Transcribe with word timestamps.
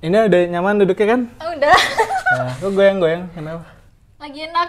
Ini 0.00 0.16
udah 0.32 0.40
nyaman 0.48 0.80
duduknya 0.80 1.06
kan? 1.12 1.20
Udah. 1.44 1.76
Nah, 2.32 2.56
kok 2.56 2.72
goyang-goyang? 2.72 3.28
Kenapa? 3.36 3.68
Lagi 4.16 4.48
enak. 4.48 4.68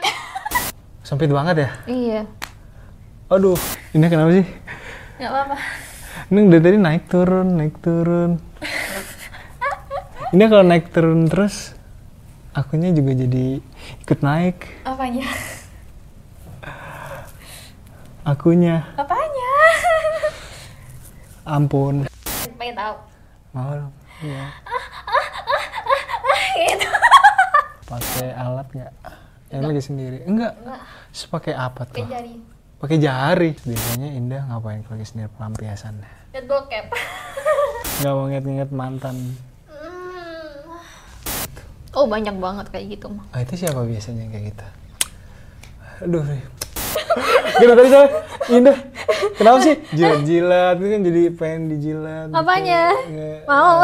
Sempit 1.07 1.31
banget 1.31 1.55
ya? 1.63 1.69
iya. 1.87 2.21
Aduh, 3.31 3.55
ini 3.95 4.11
kenapa 4.11 4.35
sih? 4.35 4.43
Gak 5.23 5.31
apa-apa. 5.31 5.55
Ini 6.35 6.39
dari 6.51 6.59
tadi 6.67 6.77
naik 6.83 7.03
turun, 7.07 7.47
naik 7.55 7.79
turun. 7.79 8.43
ini 10.35 10.43
kalau 10.51 10.67
naik 10.67 10.91
turun 10.91 11.31
terus, 11.31 11.79
akunya 12.51 12.91
juga 12.91 13.15
jadi 13.15 13.63
ikut 14.03 14.19
naik. 14.19 14.83
Apanya? 14.83 15.31
Akunya, 18.27 18.83
Apanya? 18.99 19.51
ampun. 21.47 22.03
Pengen 22.59 22.75
tahu. 22.75 22.95
Mau 23.55 23.71
dong. 23.79 23.91
Iya. 24.19 24.43
Gitu. 24.43 25.00
Pakai 27.91 28.31
alat 28.31 28.67
nggak? 28.71 28.93
Yang 29.51 29.63
lagi 29.67 29.81
sendiri? 29.83 30.17
Enggak. 30.23 30.55
Terus 31.11 31.27
pakai 31.27 31.53
apa 31.53 31.83
tuh? 31.83 31.99
Kayak 31.99 32.09
jari. 32.13 32.33
Pakai 32.79 32.97
jari. 32.97 33.49
Biasanya 33.61 34.09
Indah 34.15 34.41
ngapain 34.47 34.79
kalau 34.81 34.95
lagi 34.95 35.05
sendiri 35.05 35.27
pelampiasan? 35.29 35.99
Lihat 36.31 36.45
bokep. 36.47 36.85
Nggak 37.99 38.13
mau 38.15 38.25
inget-inget 38.25 38.69
mantan. 38.71 39.35
Hmm. 39.67 40.71
Oh 41.91 42.07
banyak 42.07 42.31
banget 42.33 42.71
kayak 42.71 42.95
gitu 42.95 43.11
mah. 43.11 43.27
Ah 43.29 43.43
itu 43.43 43.59
siapa 43.59 43.83
biasanya 43.83 44.23
yang 44.23 44.31
kayak 44.31 44.45
gitu? 44.49 44.65
Aduh. 46.01 46.23
Gimana 47.59 47.75
tadi 47.77 47.89
saya? 47.91 48.07
Indah. 48.49 48.77
Kenapa 49.35 49.57
sih? 49.59 49.75
Jilat-jilat, 49.91 50.75
itu 50.79 50.87
kan 50.87 51.01
jadi 51.03 51.21
pengen 51.35 51.61
dijilat. 51.67 52.27
gitu. 52.31 52.39
Apanya? 52.39 52.81
Nggak- 53.03 53.43
Mau. 53.45 53.79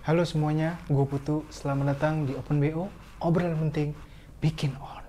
Halo 0.00 0.22
semuanya, 0.24 0.80
gue 0.86 1.04
Putu. 1.04 1.44
Selamat 1.48 1.92
datang 1.94 2.24
di 2.24 2.32
Open 2.32 2.56
BO. 2.58 2.88
Obrolan 3.20 3.68
penting, 3.68 3.92
bikin 4.40 4.72
on. 4.80 5.04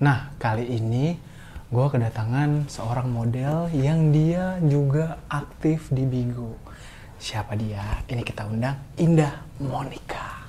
Nah, 0.00 0.32
kali 0.40 0.64
ini 0.64 1.20
gue 1.68 1.86
kedatangan 1.92 2.72
seorang 2.72 3.12
model 3.12 3.68
yang 3.76 4.08
dia 4.08 4.56
juga 4.64 5.20
aktif 5.28 5.92
di 5.92 6.08
Bigo. 6.08 6.56
Siapa 7.20 7.52
dia? 7.60 8.00
Ini 8.08 8.24
kita 8.24 8.48
undang 8.48 8.80
Indah 8.96 9.44
Monica. 9.60 10.48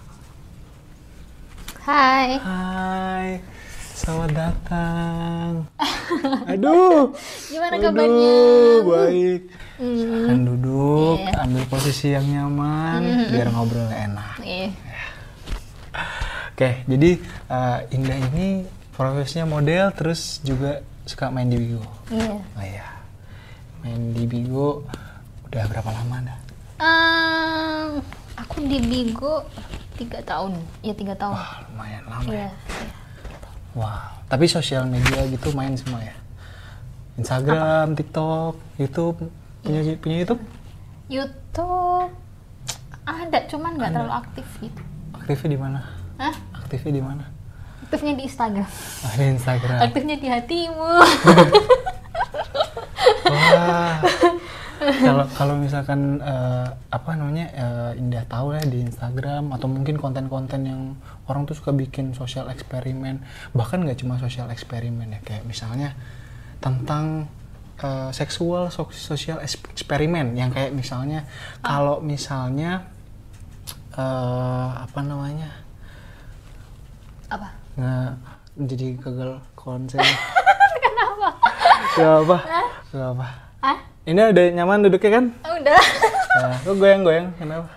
Hai. 1.83 2.39
Hai, 2.39 3.58
selamat 3.99 4.31
datang. 4.31 5.51
Aduh, 6.51 7.13
Gimana 7.45 7.75
aduh, 7.75 7.83
kabarnya? 7.85 8.37
baik. 8.81 9.41
Silakan 9.77 10.39
duduk, 10.45 11.17
Iya. 11.21 11.35
ambil 11.39 11.63
posisi 11.67 12.07
yang 12.09 12.25
nyaman, 12.25 12.99
biar 13.29 13.47
ngobrol 13.49 13.87
enak. 13.87 14.35
Iya. 14.41 14.69
Oke, 16.49 16.69
jadi 16.85 17.11
eh, 17.45 17.77
Indah 17.91 18.17
ini 18.25 18.47
profesinya 18.91 19.47
model, 19.49 19.91
terus 19.93 20.39
juga 20.41 20.79
suka 21.03 21.27
main 21.29 21.47
di 21.47 21.55
Bigo. 21.55 21.83
Iya. 22.09 22.35
Oh 22.35 22.63
iya, 22.65 22.87
main 23.81 24.11
di 24.11 24.23
Bigo 24.25 24.83
udah 25.45 25.63
berapa 25.65 25.89
lama 25.89 26.17
dah? 26.21 26.39
Ehm, 26.79 27.89
aku 28.35 28.63
di 28.63 28.79
Bigo 28.81 29.43
tiga 29.95 30.19
tahun. 30.21 30.55
Ya 30.81 30.91
tiga 30.91 31.15
tahun. 31.15 31.35
Wah, 31.35 31.63
lumayan 31.69 32.03
lama 32.05 32.27
Iya. 32.27 32.47
ya. 32.47 32.51
Wow, 33.77 34.25
tapi 34.25 34.49
sosial 34.49 34.89
media 34.89 35.25
gitu 35.29 35.53
main 35.53 35.77
semua 35.77 36.01
ya? 36.01 36.15
Instagram, 37.19 37.93
TikTok, 37.93 38.57
YouTube, 38.81 39.29
punya 39.61 39.81
punya 39.99 40.17
YouTube? 40.25 40.41
YouTube 41.09 42.09
ada, 43.09 43.39
cuman 43.49 43.73
nggak 43.77 43.91
terlalu 43.93 44.13
aktif 44.13 44.45
gitu. 44.61 44.81
Aktifnya 45.17 45.49
di 45.49 45.59
mana? 45.59 45.79
Hah? 46.21 46.35
Aktifnya 46.61 46.91
di 46.93 47.03
mana? 47.03 47.25
Aktifnya 47.85 48.13
di 48.13 48.23
Instagram. 48.29 48.69
Ah, 49.01 49.13
di 49.17 49.25
Instagram. 49.33 49.79
Aktifnya 49.81 50.15
di 50.21 50.27
hatimu. 50.29 50.91
Wah. 53.29 53.97
Kalau 54.89 55.25
kalau 55.37 55.55
misalkan 55.59 56.17
eh, 56.19 56.67
apa 56.89 57.11
namanya 57.13 57.47
eh, 57.53 58.01
Indah 58.01 58.25
tahu 58.25 58.57
ya 58.57 58.63
di 58.65 58.81
Instagram 58.81 59.53
atau 59.53 59.69
mungkin 59.69 60.01
konten-konten 60.01 60.65
yang 60.65 60.81
orang 61.29 61.45
tuh 61.45 61.53
suka 61.53 61.71
bikin 61.71 62.17
sosial 62.17 62.49
eksperimen 62.49 63.21
bahkan 63.53 63.85
nggak 63.85 64.01
cuma 64.01 64.17
sosial 64.17 64.49
eksperimen 64.49 65.13
ya 65.13 65.19
kayak 65.21 65.45
misalnya 65.45 65.93
tentang 66.57 67.29
eh, 67.79 68.09
seksual 68.11 68.73
so- 68.73 68.91
sosial 68.93 69.39
eksperimen 69.45 70.33
yang 70.33 70.49
kayak 70.49 70.73
misalnya 70.73 71.29
kalau 71.61 72.01
misalnya 72.01 72.89
eh, 73.93 74.69
apa 74.79 74.99
namanya 75.05 75.49
Apa? 77.29 77.53
nggak 77.77 78.11
jadi 78.65 78.87
gagal 78.97 79.31
konsen 79.53 80.01
kenapa 80.85 81.29
gak 82.89 83.09
apa? 83.13 83.48
Ini 84.05 84.19
udah 84.21 84.45
nyaman 84.53 84.79
duduknya 84.81 85.11
kan 85.13 85.25
Udah. 85.51 85.81
nah, 86.37 86.55
kok 86.57 86.75
goyang-goyang 86.75 87.27
kenapa 87.35 87.69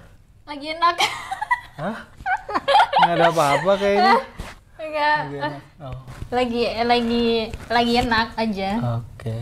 Lagi 0.44 0.66
enak. 0.70 0.96
hah 1.74 1.96
nggak 3.00 3.14
ada 3.14 3.26
apa-apa 3.28 3.72
kayaknya 3.76 4.14
Enggak. 4.76 5.16
Lagi 5.18 5.36
enak. 5.38 5.52
oh 5.80 5.98
Lagi 6.28 6.62
lagi 6.82 7.24
lagi 7.68 7.92
enak 7.98 8.28
aja. 8.36 8.70
oke 8.98 9.36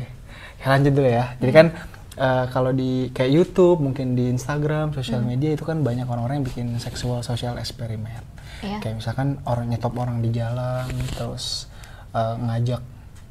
Ya, 0.56 0.66
lanjut 0.68 0.92
dulu 0.92 1.08
ya 1.08 1.24
jadi 1.36 1.52
kan 1.54 1.66
eh, 2.14 2.44
kalau 2.50 2.70
di 2.70 2.91
kayak 3.10 3.32
YouTube 3.32 3.80
mungkin 3.80 4.12
di 4.12 4.28
Instagram 4.28 4.92
sosial 4.92 5.20
media 5.22 5.50
itu 5.50 5.64
kan 5.64 5.80
banyak 5.80 6.04
orang-orang 6.04 6.41
yang 6.41 6.47
bikin 6.47 6.66
seksual 6.76 7.20
sosial 7.20 7.56
eksperimen 7.56 8.20
Iya. 8.60 8.76
kayak 8.78 9.00
misalkan 9.00 9.41
orang 9.42 9.66
nyetop 9.66 9.97
orang 9.97 10.20
di 10.20 10.28
jalan 10.30 10.84
terus 11.10 11.64
eh, 12.12 12.36
ngajak 12.36 12.84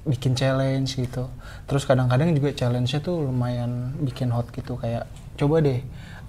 bikin 0.07 0.35
challenge 0.35 0.95
gitu 0.95 1.27
terus 1.67 1.83
kadang-kadang 1.83 2.31
juga 2.35 2.55
challenge-nya 2.55 2.99
tuh 3.03 3.23
lumayan 3.25 3.95
bikin 3.99 4.31
hot 4.31 4.49
gitu 4.55 4.79
kayak 4.79 5.07
coba 5.35 5.59
deh 5.63 5.79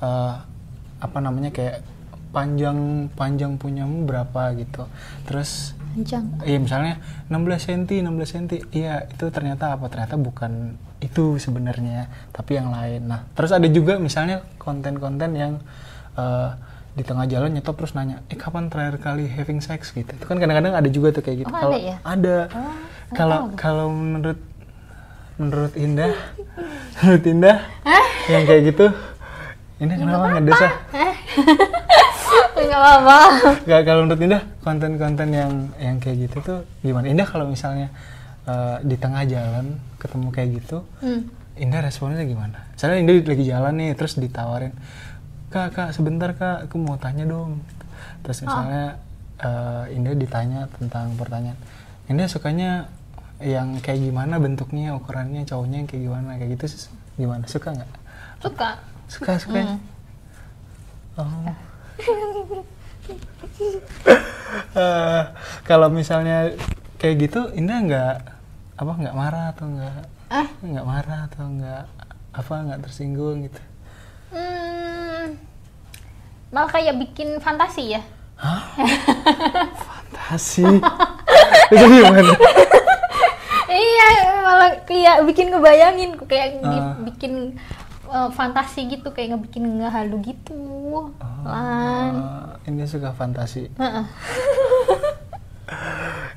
eh, 0.03 0.33
apa 1.01 1.19
namanya 1.19 1.55
kayak 1.55 1.83
panjang 2.31 3.11
panjang 3.19 3.59
punyamu 3.59 4.07
berapa 4.07 4.55
gitu 4.59 4.87
terus 5.27 5.75
Panjang. 5.91 6.23
Iya 6.47 6.59
misalnya 6.63 6.95
16 7.27 7.67
cm, 7.67 8.07
16 8.07 8.31
cm. 8.31 8.47
Iya 8.71 9.11
itu 9.11 9.27
ternyata 9.35 9.75
apa? 9.75 9.91
Ternyata 9.91 10.15
bukan 10.15 10.79
itu 11.03 11.35
sebenarnya, 11.43 12.07
tapi 12.31 12.63
yang 12.63 12.71
lain. 12.71 13.11
Nah 13.11 13.27
terus 13.35 13.51
ada 13.51 13.67
juga 13.67 13.99
misalnya 13.99 14.47
konten-konten 14.63 15.35
yang 15.35 15.59
eh, 16.15 16.51
di 16.95 17.03
tengah 17.03 17.27
jalan 17.27 17.59
nyetop 17.59 17.75
terus 17.75 17.99
nanya, 17.99 18.23
eh 18.31 18.39
kapan 18.39 18.71
terakhir 18.71 19.03
kali 19.03 19.27
having 19.27 19.59
sex 19.59 19.91
gitu? 19.91 20.11
Itu 20.15 20.27
kan 20.31 20.39
kadang-kadang 20.39 20.79
ada 20.79 20.87
juga 20.87 21.11
tuh 21.11 21.23
kayak 21.27 21.47
gitu. 21.47 21.51
Oh, 21.51 21.59
Kalau 21.59 21.75
ada 21.75 21.83
ya? 21.83 21.97
ada. 22.07 22.37
Kalau 23.11 23.51
kalau 23.59 23.87
menurut 23.91 24.39
menurut 25.35 25.73
Indah, 25.75 26.15
menurut 27.01 27.25
Indah 27.27 27.57
yang 28.29 28.43
kayak 28.47 28.63
gitu, 28.71 28.87
Indah 29.81 29.97
kenapa 29.97 30.27
ngedes 30.37 30.61
ah? 30.61 30.73
Enggak 32.61 32.81
apa-apa. 32.81 33.19
Gak 33.67 33.83
kalau 33.89 34.01
menurut 34.07 34.23
Indah 34.23 34.43
konten-konten 34.61 35.29
yang 35.33 35.53
yang 35.81 35.97
kayak 35.99 36.29
gitu 36.29 36.37
tuh 36.45 36.59
gimana? 36.85 37.09
Indah 37.09 37.27
kalau 37.27 37.49
misalnya 37.49 37.89
eh, 38.45 38.77
di 38.85 38.95
tengah 38.95 39.25
jalan 39.27 39.81
ketemu 39.99 40.29
kayak 40.31 40.49
gitu, 40.63 40.79
Hmm. 41.01 41.27
Indah 41.57 41.81
responnya 41.85 42.25
gimana? 42.25 42.69
Misalnya 42.73 42.97
Indah 43.01 43.15
lagi 43.27 43.45
jalan 43.45 43.73
nih 43.77 43.91
terus 43.97 44.17
ditawarin, 44.17 44.73
kak 45.51 45.75
kak 45.75 45.89
sebentar 45.93 46.31
kak 46.33 46.69
aku 46.69 46.77
mau 46.79 46.95
tanya 46.97 47.25
dong. 47.27 47.65
Terus 48.23 48.45
misalnya 48.45 49.01
eh, 49.41 49.97
Indah 49.97 50.15
ditanya 50.15 50.69
tentang 50.77 51.17
pertanyaan, 51.17 51.57
Indah 52.07 52.29
sukanya 52.29 52.93
yang 53.41 53.81
kayak 53.81 54.01
gimana 54.05 54.37
bentuknya, 54.37 54.93
ukurannya, 54.97 55.49
cowoknya 55.49 55.77
yang 55.85 55.89
kayak 55.89 56.03
gimana, 56.07 56.31
kayak 56.37 56.51
gitu 56.57 56.65
gimana? 57.17 57.45
Suka 57.49 57.69
nggak? 57.73 57.91
Suka. 58.41 58.69
Suka 59.11 59.33
suka. 59.41 59.61
Oh. 61.19 61.27
Eh, 64.71 65.23
kalau 65.67 65.91
misalnya 65.91 66.55
kayak 66.99 67.17
gitu 67.27 67.41
Indah 67.55 67.79
nggak 67.83 68.15
apa 68.79 68.93
nggak 68.99 69.17
marah 69.17 69.47
atau 69.51 69.67
nggak 69.67 69.99
nggak 70.63 70.87
marah 70.87 71.21
atau 71.27 71.45
nggak 71.47 71.85
apa 72.35 72.53
nggak 72.67 72.81
tersinggung 72.87 73.47
gitu 73.47 73.61
Hmm, 74.31 75.35
malah 76.55 76.71
kayak 76.71 77.03
bikin 77.03 77.43
fantasi 77.43 77.99
ya. 77.99 78.03
fantasi 79.91 80.63
itu 81.75 81.85
gimana 81.91 82.31
iya, 83.73 84.09
malah 84.41 84.71
kayak 84.83 85.23
bikin 85.25 85.47
ngebayangin, 85.49 86.11
kayak 86.23 86.59
Ah. 86.61 86.95
bikin 87.01 87.55
eh, 88.07 88.29
fantasi 88.31 88.87
gitu, 88.89 89.09
kayak 89.09 89.33
ngebikin 89.33 89.79
ngehalu 89.79 90.17
gitu. 90.27 90.59
Lan. 91.41 92.15
Eh, 92.61 92.69
ini 92.69 92.85
suka 92.85 93.11
fantasi 93.11 93.71
Heeh. 93.73 94.05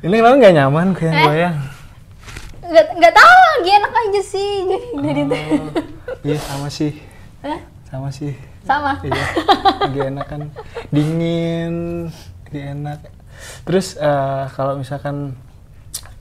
ini 0.02 0.14
kenapa 0.14 0.36
nggak 0.38 0.56
nyaman 0.56 0.88
Eh? 0.90 0.96
kayak 0.96 1.14
goyang 1.24 1.58
Nggak 2.64 2.86
nggak 2.96 3.14
tahu 3.14 3.34
lagi 3.52 3.70
enak 3.72 3.94
aja 3.94 4.22
sih 4.24 4.52
jadi 4.96 5.22
dari 5.28 5.52
Oh, 5.52 5.68
iya 6.24 6.38
sama 6.40 6.68
sih 6.70 6.92
Hah? 7.42 7.60
sama 7.86 8.10
sih 8.10 8.34
sama. 8.64 8.96
iya 9.04 9.26
lagi 9.82 10.00
enak 10.02 10.26
kan 10.26 10.42
dingin 10.90 11.74
lagi 12.48 12.60
enak 12.64 13.00
terus 13.64 13.94
eh, 13.96 14.44
kalau 14.50 14.80
misalkan 14.80 15.36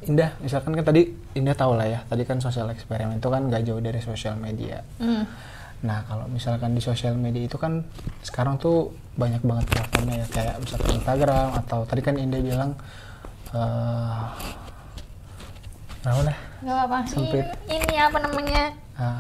Indah 0.04 0.34
misalkan 0.38 0.72
kan 0.72 0.82
tadi 0.82 1.06
Indah 1.32 1.52
tahu 1.52 1.74
lah 1.74 1.86
ya 1.86 2.00
tadi 2.04 2.22
kan 2.22 2.38
sosial 2.38 2.66
eksperimen 2.68 3.16
itu 3.16 3.28
kan 3.28 3.42
nggak 3.44 3.62
jauh 3.62 3.78
dari 3.78 3.98
sosial 3.98 4.34
media 4.34 4.82
Hmm. 4.96 5.22
nah 5.80 6.02
kalau 6.02 6.26
misalkan 6.26 6.72
di 6.72 6.80
sosial 6.80 7.14
media 7.14 7.42
itu 7.42 7.54
kan 7.54 7.82
sekarang 8.20 8.54
tuh 8.56 8.90
banyak 9.14 9.40
banget 9.40 9.66
platformnya 9.68 10.16
ya 10.16 10.26
kayak 10.28 10.54
misalkan 10.58 10.90
Instagram 10.94 11.48
atau 11.56 11.82
tadi 11.82 12.00
kan 12.00 12.14
Indah 12.14 12.38
bilang 12.38 12.70
eh 13.50 14.22
nah 16.02 16.12
udah 16.16 16.36
Nggak 16.62 16.78
apa 16.80 16.98
Sempit. 17.04 17.42
Ini, 17.66 17.74
ini 17.76 17.94
apa 17.96 18.18
namanya? 18.18 18.70
ah, 18.94 19.18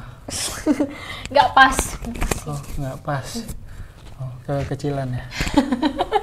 Nggak 1.30 1.48
pas. 1.52 1.76
oh 2.44 2.60
nggak 2.76 2.98
pas 3.02 3.28
oh 4.18 4.30
kekecilan 4.44 5.10
ya 5.10 5.22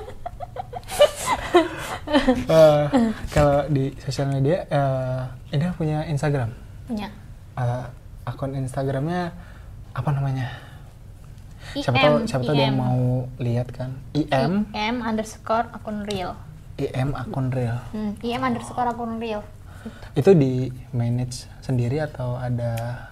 Eh, 2.50 2.84
kalau 3.30 3.66
di 3.68 3.94
sosial 4.00 4.30
media 4.30 4.66
eh 4.66 5.22
Indah 5.51 5.72
punya 5.74 6.06
Instagram 6.06 6.50
Punya. 6.86 7.07
Eh, 7.54 7.86
akun 8.24 8.54
Instagramnya 8.56 9.30
apa 9.92 10.10
namanya 10.10 10.50
IM. 11.72 11.84
siapa 11.84 11.98
tahu 12.00 12.16
siapa 12.25 12.44
tahu 12.44 12.56
IM. 12.56 12.74
mau 12.74 13.01
lihat 13.38 13.69
kan 13.69 13.94
IM 14.12 14.66
IM 14.69 14.98
underscore 15.00 15.69
akun 15.69 16.01
real. 16.04 16.34
IM 16.75 17.13
akun 17.13 17.50
real 17.50 17.78
Hmm, 17.90 18.18
IM 18.19 18.42
underscore 18.44 18.88
akun 18.88 19.18
real. 19.18 19.46
itu 20.12 20.34
di 20.34 20.54
manage 20.92 21.46
sendiri 21.60 22.01
atau 22.01 22.36
ada 22.36 23.06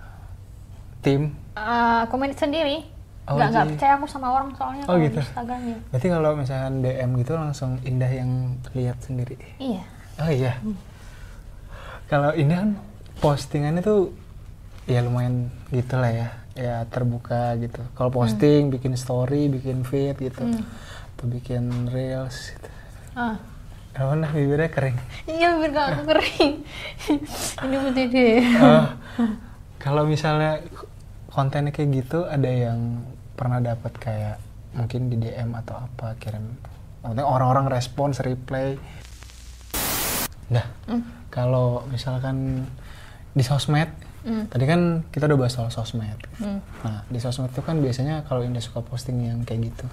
tim 0.99 1.33
Eh, 1.53 1.97
aku 2.03 2.13
manage 2.15 2.37
sendiri. 2.39 2.85
Oh, 3.27 3.35
nggak 3.35 3.47
nggak 3.49 3.59
jadi- 3.59 3.71
percaya 3.73 3.93
aku 3.93 4.05
sama 4.07 4.27
orang 4.31 4.49
soalnya 4.53 4.83
Oh, 4.83 4.87
kalau 4.89 4.99
gitu. 5.01 5.13
di 5.13 5.21
Instagramnya. 5.21 5.77
berarti 5.89 6.07
kalau 6.07 6.29
misalkan 6.33 6.73
DM 6.79 7.09
gitu 7.17 7.33
langsung 7.33 7.71
Indah 7.83 8.07
yang 8.09 8.31
lihat 8.71 8.97
sendiri 8.99 9.35
Iya. 9.57 9.83
oh 10.17 10.29
iya 10.29 10.53
kalau 12.07 12.31
Indah 12.33 12.57
kan 12.57 12.71
postingannya 13.17 13.81
tuh 13.81 14.15
ya 14.85 15.03
lumayan 15.03 15.51
gitu 15.67 15.95
lah 15.95 16.07
ya 16.09 16.27
ya 16.53 16.75
terbuka 16.87 17.53
gitu 17.57 17.83
kalau 17.93 18.09
posting 18.09 18.71
bikin 18.71 18.95
story 18.95 19.45
bikin 19.47 19.83
feed 19.83 20.15
gitu 20.17 20.41
atau 21.13 21.25
bikin 21.25 21.67
reels 21.87 22.53
gitu 22.53 22.69
Ah. 23.11 23.35
Nah 23.97 24.29
bibirnya 24.29 24.69
kering? 24.69 24.93
Iya 25.25 25.57
biar 25.57 25.73
gak 25.73 25.85
aku 25.89 26.01
kering. 26.05 26.53
Ini 27.65 27.75
putih 27.81 28.05
deh. 28.07 28.37
Eh, 28.45 28.85
kalau 29.75 30.05
misalnya 30.05 30.61
kontennya 31.27 31.73
kayak 31.73 31.89
gitu 31.95 32.21
ada 32.21 32.45
yang 32.45 33.01
pernah 33.37 33.61
dapat 33.61 33.93
kayak 34.01 34.41
mungkin 34.73 35.13
di 35.13 35.21
DM 35.21 35.53
atau 35.53 35.77
apa 35.77 36.17
kirim 36.17 36.57
orang-orang 37.05 37.69
respons 37.69 38.19
reply 38.19 38.75
nah 40.49 40.65
kalau 41.29 41.85
misalkan 41.87 42.65
di 43.37 43.45
sosmed 43.45 43.93
tadi 44.25 44.65
kan 44.67 45.07
kita 45.07 45.29
udah 45.29 45.39
bahas 45.39 45.55
soal 45.55 45.71
sosmed. 45.71 46.19
Nah 46.83 47.07
di 47.07 47.19
sosmed 47.21 47.53
itu 47.53 47.63
kan 47.63 47.79
biasanya 47.79 48.27
kalau 48.27 48.43
Indah 48.43 48.59
suka 48.59 48.83
posting 48.83 49.23
yang 49.23 49.47
kayak 49.47 49.71
gitu 49.71 49.87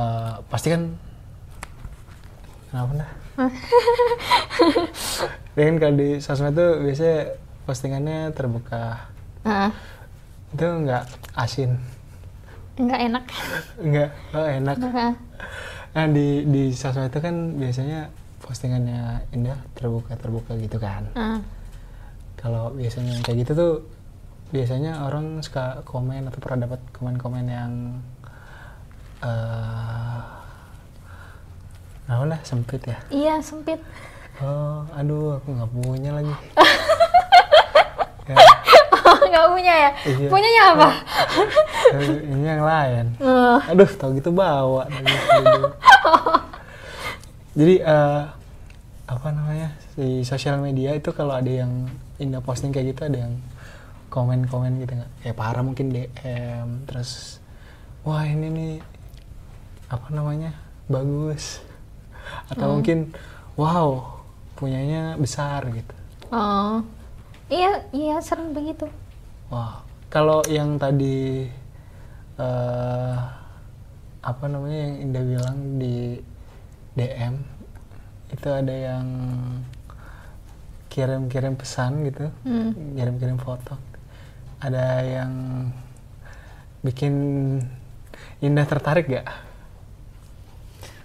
eh, 0.00 0.34
pasti 0.48 0.72
kan 0.72 0.96
kenapa 2.70 2.92
nah 2.96 3.10
kan 5.58 5.76
kalau 5.76 5.94
di 6.00 6.16
sosmed 6.22 6.56
tuh 6.56 6.80
biasanya 6.80 7.36
postingannya 7.68 8.32
terbuka. 8.32 9.12
Ah, 9.44 9.72
itu 10.52 10.64
nggak 10.64 11.04
asin 11.36 11.76
nggak 12.76 13.00
enak. 13.02 13.24
nggak 13.78 14.10
oh, 14.30 14.46
enak 14.46 14.76
Ah. 14.80 15.12
nah 15.90 16.06
di 16.06 16.44
di 16.44 16.62
sosmed 16.70 17.08
itu 17.08 17.18
kan 17.18 17.34
biasanya 17.54 18.08
postingannya 18.40 19.00
indah 19.30 19.58
terbuka 19.74 20.14
terbuka 20.14 20.54
gitu 20.54 20.76
kan 20.76 21.06
Ah. 21.12 21.38
kalau 22.36 22.70
biasanya 22.70 23.18
kayak 23.20 23.42
gitu 23.42 23.52
tuh 23.52 23.72
biasanya 24.50 25.02
orang 25.02 25.38
suka 25.40 25.82
komen 25.84 26.26
atau 26.26 26.38
pernah 26.38 26.66
dapat 26.66 26.80
komen-komen 26.90 27.46
yang 27.46 27.72
eh 29.20 30.20
nah 32.06 32.26
lah 32.26 32.40
sempit 32.42 32.82
ya 32.82 32.98
Iya 33.06 33.34
sempit. 33.38 33.78
oh 34.42 34.82
aduh 34.92 35.38
aku 35.38 35.48
nggak 35.52 35.70
punya 35.70 36.10
lagi 36.12 36.34
ya, 38.26 38.34
nggak 39.30 39.46
punya 39.50 39.74
ya? 39.74 39.90
Iya. 40.06 40.28
Punyanya 40.28 40.62
apa? 40.74 40.88
eh, 41.96 42.18
ini 42.26 42.44
yang 42.46 42.64
lain 42.64 43.04
Eh, 43.20 43.58
Aduh, 43.72 43.90
tau 43.98 44.10
gitu 44.14 44.30
bawa. 44.30 44.86
Jadi 47.58 47.74
eh, 47.82 48.22
apa 49.10 49.28
namanya 49.34 49.74
di 49.98 50.22
sosial 50.22 50.62
media 50.62 50.94
itu 50.94 51.10
kalau 51.10 51.34
ada 51.34 51.50
yang 51.50 51.90
indah 52.22 52.38
posting 52.38 52.70
kayak 52.70 52.94
gitu 52.94 53.10
ada 53.10 53.18
yang 53.26 53.34
komen-komen 54.08 54.82
gitu 54.82 54.92
nggak? 54.94 55.10
Kayak 55.26 55.36
parah 55.36 55.62
mungkin 55.66 55.90
DM 55.90 56.86
terus 56.86 57.42
wah 58.06 58.22
ini 58.24 58.46
nih 58.48 58.74
apa 59.90 60.06
namanya 60.14 60.54
bagus 60.86 61.58
atau 62.46 62.78
mungkin 62.78 63.10
wow 63.58 64.22
punyanya 64.54 65.18
besar 65.18 65.66
gitu. 65.74 65.94
Oh. 66.30 66.80
Iya, 67.50 67.82
iya 67.90 68.16
sering 68.22 68.54
begitu. 68.54 68.86
Wah, 69.50 69.82
kalau 70.06 70.40
yang 70.46 70.78
tadi 70.78 71.50
eh 72.40 73.16
apa 74.20 74.44
namanya 74.46 74.78
yang 74.86 74.96
Indah 75.04 75.24
bilang 75.24 75.58
di 75.80 76.20
DM 76.94 77.34
itu 78.30 78.48
ada 78.52 78.70
yang 78.70 79.06
kirim-kirim 80.90 81.54
pesan 81.58 82.06
gitu, 82.06 82.30
Hmm. 82.46 82.94
kirim-kirim 82.94 83.38
foto. 83.38 83.74
Ada 84.62 85.02
yang 85.02 85.32
bikin 86.86 87.14
Indah 88.40 88.66
tertarik 88.66 89.10
gak? 89.10 89.26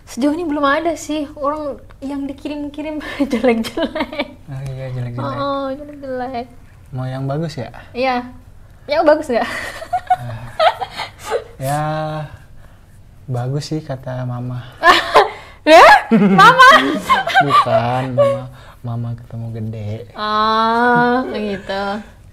Sejauh 0.06 0.32
ini 0.32 0.46
belum 0.46 0.62
ada 0.62 0.94
sih 0.94 1.26
orang 1.34 1.82
yang 2.00 2.30
dikirim-kirim 2.30 3.02
jelek-jelek. 3.32 4.38
Ah, 4.46 4.62
iya 4.64 4.86
jelek-jelek. 4.94 5.36
Oh, 5.36 5.68
jelek-jelek. 5.74 6.46
Mau 6.94 7.04
yang 7.04 7.26
bagus 7.26 7.58
ya? 7.58 7.74
Iya. 7.92 8.30
Ya 8.86 9.02
bagus 9.02 9.28
nggak? 9.28 9.50
Ya 11.56 11.80
bagus 13.26 13.72
sih 13.72 13.80
kata 13.80 14.28
mama. 14.28 14.60
ya? 15.64 15.88
Mama. 16.12 16.70
Bukan 17.48 18.04
mama, 18.12 18.44
mama 18.84 19.10
ketemu 19.16 19.46
gede. 19.56 19.92
Oh, 20.14 21.24
gitu. 21.32 21.84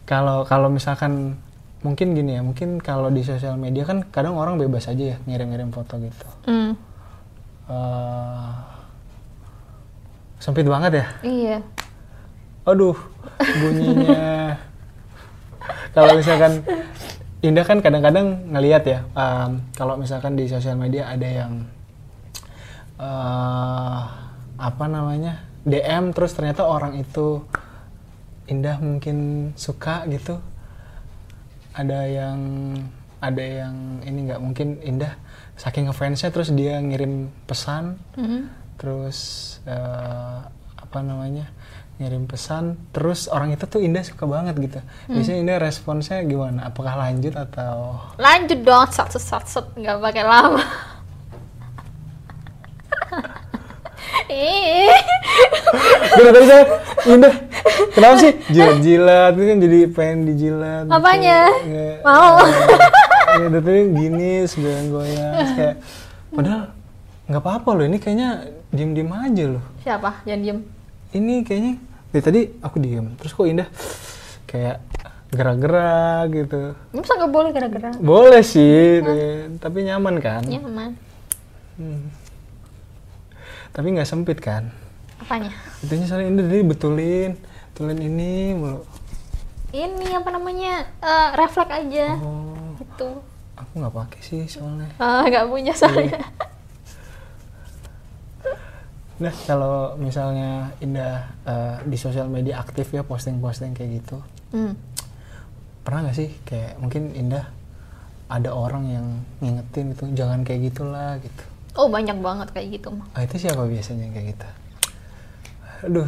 kalau 0.03 0.43
kalau 0.43 0.67
misalkan 0.69 1.39
mungkin 1.81 2.19
gini 2.19 2.35
ya 2.35 2.43
mungkin 2.43 2.83
kalau 2.83 3.09
di 3.09 3.23
sosial 3.23 3.55
media 3.55 3.87
kan 3.87 4.03
kadang 4.11 4.35
orang 4.35 4.59
bebas 4.59 4.91
aja 4.91 5.15
ya 5.15 5.17
ngirim-ngirim 5.25 5.71
foto 5.71 5.99
gitu 5.99 6.27
Hmm. 6.45 6.75
Eh, 7.73 8.49
sempit 10.37 10.67
banget 10.69 10.93
ya? 11.01 11.07
Iya. 11.25 11.59
aduh 12.63 12.95
bunyinya. 13.59 14.55
Kalau 15.97 16.15
misalkan 16.15 16.63
Indah 17.43 17.67
kan 17.67 17.83
kadang-kadang 17.83 18.55
ngelihat 18.55 18.87
ya 18.87 18.99
em, 19.19 19.67
kalau 19.75 19.99
misalkan 19.99 20.39
di 20.39 20.47
sosial 20.47 20.79
media 20.79 21.11
ada 21.11 21.27
yang 21.27 21.67
eh 23.03 24.01
apa 24.63 24.85
namanya 24.87 25.43
DM 25.67 26.15
terus 26.15 26.39
ternyata 26.39 26.63
orang 26.63 27.03
itu 27.03 27.43
Indah 28.47 28.79
mungkin 28.79 29.51
suka 29.59 30.07
gitu. 30.07 30.39
Ada 31.75 32.07
yang 32.07 32.39
ada 33.23 33.39
yang 33.41 33.75
ini 34.03 34.27
nggak 34.27 34.41
mungkin 34.41 34.83
Indah 34.83 35.15
saking 35.55 35.87
ngefansnya 35.87 36.29
terus 36.29 36.51
dia 36.51 36.77
ngirim 36.77 37.15
pesan 37.45 37.95
Mhm. 38.15 38.41
terus 38.75 39.19
eh, 39.65 40.39
apa 40.75 40.99
namanya 41.01 41.47
ngirim 41.95 42.27
pesan 42.27 42.65
terus 42.91 43.27
orang 43.27 43.51
itu 43.51 43.63
tuh 43.65 43.79
Indah 43.79 44.03
suka 44.03 44.27
banget 44.27 44.59
gitu 44.59 44.81
biasanya 45.07 45.39
Indah 45.41 45.59
responsnya 45.61 46.19
gimana 46.23 46.67
apakah 46.67 46.99
lanjut 46.99 47.33
atau 47.33 48.03
Lanjut 48.17 48.59
dong, 48.59 48.91
sat 48.91 49.09
set 49.09 49.23
sat 49.23 49.45
set 49.47 49.67
nggak 49.73 50.03
pakai 50.03 50.25
lama. 50.25 50.65
Ih, 54.25 54.89
Dari 56.13 56.31
tadi 56.31 56.47
saya 56.47 56.65
Indah 57.05 57.35
kenapa 57.91 58.15
sih 58.19 58.33
jilat-jilat 58.55 59.33
ini 59.35 59.45
kan 59.45 59.59
jadi 59.61 59.79
pengen 59.89 60.19
dijilat 60.25 60.85
gitu. 60.85 60.93
Apanya? 60.93 61.41
Nge- 61.63 62.01
Mau. 62.03 62.35
Ya 63.35 63.49
tadi 63.51 63.81
gini 63.91 64.31
segoyang-goyang 64.45 65.33
Terus 65.35 65.53
kayak 65.55 65.77
padahal 66.31 66.63
nggak 67.25 67.41
apa-apa 67.41 67.69
loh 67.73 67.85
ini 67.85 67.97
kayaknya 67.97 68.29
diem-diem 68.69 69.09
aja 69.09 69.45
loh 69.49 69.65
siapa? 69.81 70.11
Jangan 70.23 70.41
diem. 70.41 70.59
ini 71.13 71.35
kayaknya 71.41 71.73
dari 72.09 72.23
tadi 72.23 72.41
aku 72.59 72.77
diem 72.77 73.07
terus 73.17 73.33
kok 73.33 73.45
Indah 73.45 73.69
kayak 74.45 74.85
gerak-gerak 75.29 76.29
gitu 76.31 76.77
Masa 76.93 77.13
nggak 77.17 77.31
boleh 77.31 77.51
gara-gara? 77.51 77.91
boleh 77.97 78.43
sih 78.43 79.01
eh, 79.01 79.49
tapi 79.57 79.81
nyaman 79.83 80.17
kan 80.19 80.45
Nyaman. 80.45 80.93
tapi 83.73 83.87
nggak 83.91 84.05
sempit 84.05 84.39
kan 84.39 84.69
Apanya? 85.19 85.53
itunya 85.81 86.05
soalnya 86.05 86.29
Indah 86.29 86.45
tadi 86.45 86.61
betulin 86.63 87.31
betulin 87.73 87.99
ini 87.99 88.33
mulu 88.53 88.85
Ini 89.73 90.21
apa 90.21 90.29
namanya? 90.29 90.85
eh, 91.01 91.29
refleks 91.35 91.73
aja. 91.73 92.21
oh 92.21 92.52
Gitu. 92.93 93.09
aku 93.55 93.73
nggak 93.75 93.95
pakai 93.95 94.21
sih 94.21 94.43
soalnya 94.47 94.89
Ah, 94.97 95.23
nggak 95.23 95.47
punya 95.47 95.73
soalnya. 95.73 96.21
nah 99.17 99.31
kalau 99.41 99.77
misalnya 99.97 100.51
Indah 100.79 101.31
eh, 101.43 101.77
di 101.85 101.95
sosial 101.95 102.27
media 102.27 102.59
aktif 102.59 102.91
ya 102.91 103.03
posting-posting 103.03 103.73
kayak 103.73 103.91
gitu 103.99 104.19
Hmm. 104.51 104.77
pernah 105.81 106.05
nggak 106.05 106.13
sih 106.15 106.29
kayak 106.43 106.77
mungkin 106.77 107.09
Indah 107.13 107.49
ada 108.27 108.51
orang 108.51 108.85
yang 108.87 109.07
ngingetin 109.39 109.93
itu 109.93 110.05
jangan 110.13 110.43
kayak 110.43 110.69
gitulah 110.69 111.17
gitu 111.19 111.45
Oh 111.73 111.89
banyak 111.89 112.19
banget 112.19 112.49
kayak 112.51 112.69
gitu 112.75 112.93
mah. 112.93 113.09
ah 113.13 113.23
itu 113.23 113.37
siapa 113.39 113.65
biasanya 113.65 114.03
yang 114.03 114.13
kayak 114.13 114.29
gitu 114.33 114.49
aduh 115.83 116.05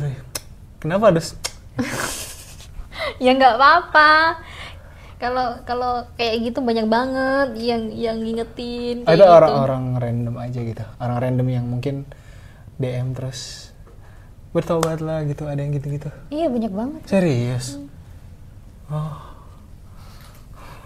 kenapa 0.79 1.05
harus 1.09 1.33
ya 3.25 3.31
nggak 3.33 3.55
apa-apa. 3.55 4.11
Kalau 5.25 5.47
kalau 5.64 5.93
kayak 6.14 6.37
gitu 6.45 6.61
banyak 6.61 6.85
banget 6.87 7.49
yang 7.57 7.83
yang 7.90 8.16
ngingetin. 8.19 9.02
ada 9.04 9.16
gitu. 9.16 9.25
orang-orang 9.33 9.83
random 9.97 10.37
aja 10.37 10.61
gitu 10.61 10.85
orang 10.95 11.16
random 11.19 11.49
yang 11.49 11.64
mungkin 11.64 12.04
DM 12.76 13.11
terus 13.11 13.73
bertobat 14.50 15.00
lah 15.00 15.25
gitu 15.25 15.45
ada 15.45 15.59
yang 15.59 15.73
gitu-gitu 15.73 16.12
Iya 16.28 16.47
banyak 16.47 16.71
banget. 16.71 17.00
serius 17.04 17.81
oh 18.87 19.33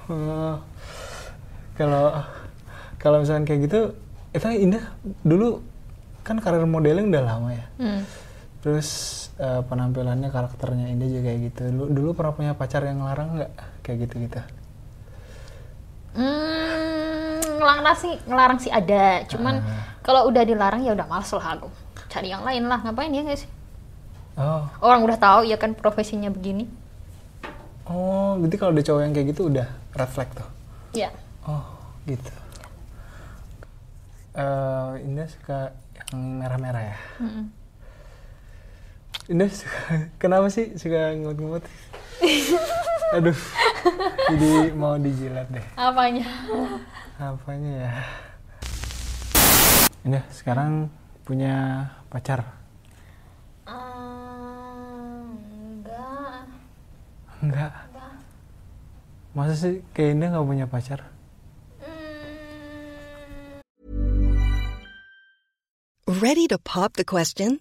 Oh. 0.06 0.56
kalau 1.74 2.16
kalau 2.96 3.20
misalkan 3.20 3.44
kayak 3.44 3.60
gitu 3.66 3.80
itu 4.30 4.46
Indah 4.56 4.84
dulu 5.20 5.60
kan 6.22 6.38
karir 6.38 6.64
modeling 6.64 7.08
udah 7.08 7.24
lama 7.26 7.50
ya 7.50 7.66
Hmm. 7.76 8.02
terus 8.58 8.88
eh, 9.36 9.60
penampilannya 9.62 10.28
karakternya 10.28 10.88
Indah 10.88 11.08
juga 11.08 11.22
kayak 11.24 11.40
gitu 11.44 11.62
dulu, 11.68 11.84
dulu 11.90 12.08
pernah 12.12 12.32
punya 12.32 12.52
pacar 12.52 12.82
yang 12.82 13.00
larang 13.00 13.36
nggak 13.36 13.52
kayak 13.88 14.04
gitu 14.04 14.28
gitu 14.28 14.40
Hmm, 16.12 17.38
ngelarang 17.62 17.94
sih 17.94 18.14
ngelarang 18.26 18.58
sih 18.58 18.72
ada. 18.72 19.22
Cuman 19.28 19.62
kalau 20.02 20.26
udah 20.26 20.42
dilarang 20.42 20.82
ya 20.82 20.90
udah 20.92 21.06
males 21.06 21.30
lah 21.30 21.54
aku. 21.54 21.68
Cari 22.08 22.32
yang 22.32 22.42
lain 22.42 22.66
lah. 22.66 22.80
Ngapain 22.82 23.12
ya 23.12 23.22
guys? 23.22 23.44
oh 24.34 24.66
Orang 24.78 25.02
udah 25.02 25.14
tahu 25.14 25.46
ya 25.46 25.58
kan 25.58 25.74
profesinya 25.74 26.28
begini. 26.28 26.66
oh 27.88 28.36
berarti 28.36 28.56
kalau 28.60 28.72
ada 28.76 28.84
cowok 28.84 29.00
yang 29.00 29.12
kayak 29.16 29.28
gitu 29.32 29.48
udah 29.48 29.64
red 29.96 30.10
flag 30.12 30.28
tuh 30.36 30.44
Ya. 30.92 31.08
Oh, 31.48 31.64
gitu. 32.04 32.32
Eh, 34.36 34.92
Indah 35.04 35.24
suka 35.24 35.72
yang 35.96 36.40
merah-merah 36.40 36.82
ya? 36.84 36.96
Mm-mm. 37.16 37.44
Indah 39.28 39.44
suka, 39.52 40.08
kenapa 40.16 40.48
sih 40.48 40.72
suka 40.80 41.12
ngemut-ngemut? 41.12 41.60
Aduh, 43.16 43.36
jadi 44.32 44.72
mau 44.72 44.96
dijilat 44.96 45.52
deh. 45.52 45.60
Apanya? 45.76 46.24
Apanya 47.20 47.72
ya? 47.76 47.92
Indah 50.08 50.24
sekarang 50.32 50.88
punya 51.28 51.84
pacar? 52.08 52.40
Ah, 53.68 55.20
enggak. 55.76 56.48
Enggak. 57.44 57.72
Masa 59.36 59.52
sih 59.60 59.84
kayak 59.92 60.16
Indah 60.16 60.28
nggak 60.32 60.48
punya 60.48 60.64
pacar? 60.64 61.04
Hmm, 61.84 62.40
Ready 66.16 66.48
to 66.48 66.56
pop 66.56 66.96
the 66.96 67.04
question? 67.04 67.60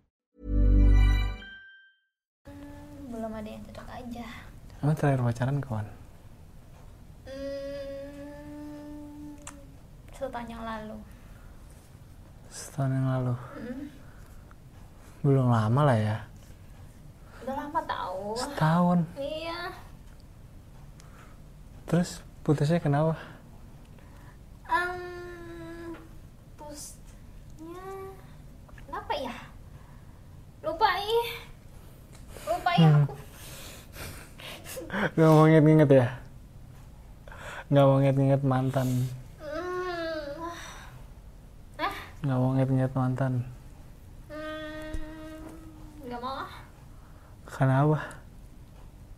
Ada 3.41 3.57
yang 3.57 3.65
cocok 3.65 3.89
aja. 3.89 4.29
Emang 4.85 4.93
terakhir 4.93 5.25
pacaran 5.25 5.57
kawan? 5.57 5.89
Hmm, 7.25 9.33
setahun 10.13 10.45
yang 10.45 10.61
lalu. 10.61 11.01
Setahun 12.53 12.93
yang 12.93 13.09
lalu. 13.09 13.33
Belum 15.25 15.49
lama 15.49 15.81
lah 15.89 15.97
ya. 15.97 16.21
Udah 17.41 17.65
lama 17.65 17.81
tahu. 17.81 18.37
Setahun. 18.37 19.09
Iya. 19.17 19.73
Terus 21.89 22.21
putusnya 22.45 22.77
kenapa? 22.77 23.17
Um, 24.69 25.97
pusnya 26.61 27.89
kenapa 28.85 29.17
ya? 29.17 29.33
Lupa 30.61 30.93
ih. 31.01 31.25
Lupa 32.45 32.69
ya 32.77 33.01
aku. 33.01 33.17
Gak 35.21 35.29
mau 35.29 35.45
inget-inget 35.45 35.85
ya? 35.93 36.07
Gak 37.69 37.85
mau 37.85 38.01
inget-inget 38.01 38.41
mantan? 38.41 38.89
Hmm. 39.37 40.33
Ah, 41.77 41.93
Gak 42.25 42.37
mau 42.41 42.57
inget-inget 42.57 42.89
mantan? 42.97 43.45
hmm, 44.33 46.09
nggak 46.09 46.17
mau 46.25 46.41
ah. 46.41 46.49
Kenapa? 47.45 48.01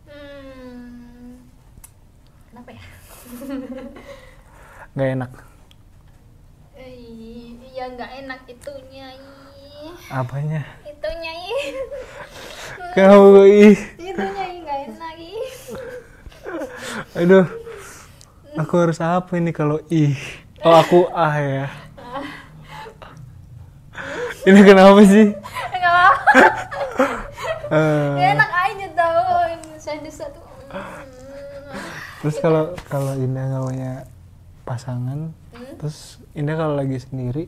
Hmm, 0.04 1.40
kenapa 2.52 2.68
ya? 2.76 2.84
Gak 4.92 5.08
enak? 5.16 5.32
Eh, 6.76 6.92
Iya 7.72 7.84
nggak 7.96 8.10
enak 8.20 8.40
itunya. 8.44 9.08
Apanya? 10.12 10.60
Itunya 10.84 11.32
ih. 11.32 11.64
Kamu 12.92 13.40
ih, 13.48 13.76
Itunya 13.96 14.44
ih 14.52 14.58
nggak 14.60 14.78
enak 14.92 15.16
ih. 15.16 15.48
Aduh. 17.14 17.46
Aku 18.54 18.74
harus 18.78 19.02
apa 19.02 19.34
ini 19.34 19.50
kalau 19.50 19.82
ih? 19.90 20.14
Oh 20.62 20.74
aku 20.74 21.10
ah 21.10 21.34
ya. 21.34 21.66
Ini 24.44 24.60
kenapa 24.62 25.00
sih? 25.02 25.32
Enggak 25.72 25.92
apa-apa. 25.92 26.32
Eh, 27.64 28.14
Ya, 28.20 28.26
enak 28.36 28.50
aja 28.52 28.86
tau. 28.92 29.24
Saya 29.80 29.98
desa 30.00 30.24
tuh. 30.30 30.44
terus 32.20 32.40
kalau 32.40 32.72
kalau 32.88 33.12
Indah 33.16 33.44
nggak 33.46 33.64
punya 33.64 33.92
pasangan, 34.64 35.32
terus 35.76 36.16
Indah 36.32 36.56
kalau 36.56 36.74
lagi 36.76 36.96
sendiri 36.96 37.44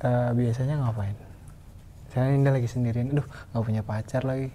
eh, 0.00 0.30
biasanya 0.32 0.80
ngapain? 0.80 1.16
Misalnya 2.08 2.30
Indah 2.34 2.52
lagi 2.54 2.68
sendirian, 2.68 3.12
aduh 3.12 3.26
nggak 3.52 3.64
punya 3.64 3.82
pacar 3.82 4.22
lagi. 4.24 4.48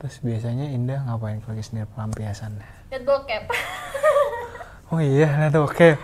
Terus 0.00 0.16
biasanya 0.22 0.66
Indah 0.70 1.00
ngapain 1.06 1.40
kalau 1.42 1.58
sendiri 1.60 1.88
pelampiasan? 1.92 2.60
Lihat 2.92 3.02
bokep. 3.04 3.44
Oh 4.86 5.02
iya, 5.02 5.26
lihat 5.26 5.58
bokep. 5.58 5.98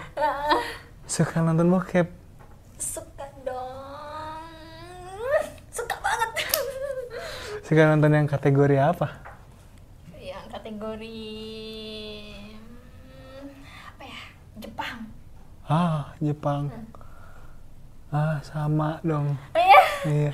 Suka 1.14 1.38
nonton 1.38 1.70
bokep. 1.70 2.10
Suka 2.82 3.30
dong. 3.46 4.42
Suka 5.70 5.94
banget. 6.02 6.30
Suka 7.70 7.82
nonton 7.94 8.10
yang 8.10 8.26
kategori 8.26 8.82
apa? 8.82 9.22
Yang 10.18 10.46
kategori 10.50 11.22
hmm, 12.58 13.54
apa 13.94 14.02
ya? 14.02 14.22
Jepang. 14.58 14.98
Ah, 15.70 16.10
Jepang. 16.18 16.62
Ah, 18.10 18.42
sama 18.42 18.98
dong. 19.06 19.38
Oh 19.54 19.62
iya, 19.62 19.82
Iya. 20.10 20.30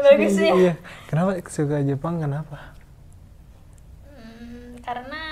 Bagus 0.00 0.34
ya. 0.36 0.52
Iya. 0.52 0.74
Kenapa 1.06 1.30
suka 1.46 1.76
Jepang? 1.80 2.18
Kenapa? 2.18 2.74
Hmm, 4.04 4.78
karena 4.78 5.22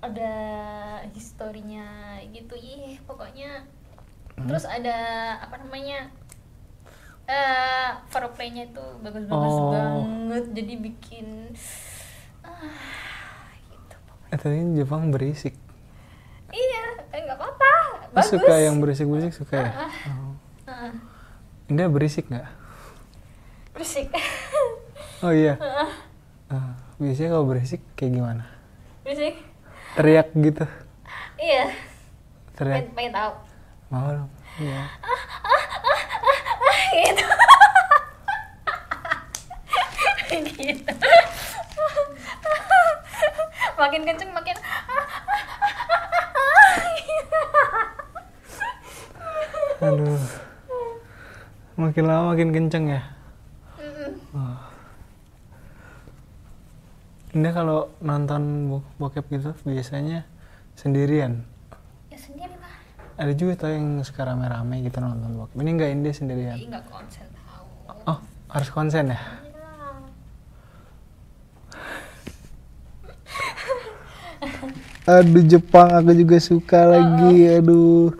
ada 0.00 0.34
historinya 1.08 1.86
gitu 2.26 2.54
ih 2.54 2.98
pokoknya 3.02 3.62
terus 4.34 4.66
ada 4.66 4.96
apa 5.38 5.54
namanya 5.56 6.10
eh 7.24 7.88
foreplay-nya 8.08 8.66
itu 8.66 8.82
bagus-bagus 8.98 9.54
Oh. 9.54 9.70
banget 9.70 10.44
jadi 10.50 10.74
bikin 10.80 11.26
ah 12.42 12.74
gitu 13.62 13.96
Eh, 14.26 14.36
tadi 14.36 14.58
Jepang 14.74 15.08
berisik. 15.08 15.54
iya 16.50 16.84
eh, 17.08 17.22
nggak 17.22 17.38
apa-apa 17.38 17.72
bagus 18.10 18.26
suka 18.28 18.54
yang 18.58 18.76
berisik-berisik 18.76 19.32
suka 19.32 19.54
ya? 19.60 19.72
Oh. 20.10 20.34
Ah, 20.66 20.90
Indah 21.68 21.86
berisik 21.86 22.26
nggak? 22.26 22.48
Berisik 23.72 24.08
Oh 25.22 25.30
iya. 25.30 25.54
Ah, 26.50 26.74
biasanya 26.98 27.38
kalau 27.38 27.46
berisik 27.46 27.78
kayak 27.94 28.18
gimana? 28.18 28.42
berisik 29.06 29.38
Teriak 29.94 30.34
gitu. 30.34 30.66
iya 31.38 31.70
Teriak. 32.54 32.90
pengen, 32.90 32.94
pengen 32.94 33.12
tahu 33.14 33.32
Mau 33.92 34.08
dong. 34.08 34.30
Iya. 34.58 34.82
gitu 36.92 37.24
gitu 40.58 40.92
makin 43.80 44.02
kenceng 44.04 44.32
makin 44.32 44.56
Aduh. 49.82 50.14
Makin 51.74 52.04
lama 52.06 52.30
makin 52.30 52.54
kenceng 52.54 52.86
ya. 52.86 53.02
Oh. 54.30 54.54
Indah 57.32 57.52
kalau 57.56 57.78
nonton 58.04 58.42
bo- 58.68 58.88
bokep 59.00 59.24
gitu 59.32 59.50
biasanya 59.64 60.28
sendirian. 60.76 61.40
ya 62.12 62.18
sendiri 62.20 62.52
lah 62.60 62.76
Ada 63.16 63.32
juga 63.32 63.52
tau 63.56 63.72
yang 63.72 64.04
suka 64.04 64.24
rame-rame 64.24 64.84
gitu 64.84 65.00
nonton 65.00 65.30
bokep. 65.40 65.56
Ini 65.56 65.70
enggak 65.72 65.90
Indah 65.96 66.12
sendirian. 66.12 66.56
Ih, 66.60 66.68
nggak 66.68 66.84
konsen 66.92 67.26
tahu 67.32 67.66
Oh, 68.04 68.18
harus 68.52 68.68
konsen 68.68 69.16
ya? 69.16 69.20
Aduh 75.02 75.42
Jepang 75.42 75.90
aku 75.90 76.12
juga 76.14 76.38
suka 76.38 76.80
lagi. 76.86 77.48
Aduh. 77.58 78.14